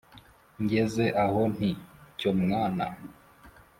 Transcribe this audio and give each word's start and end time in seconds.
ngeze 0.63 1.05
aho 1.23 1.39
nti: 1.53 1.69
“cyo 2.19 2.29
mwana 2.41 2.85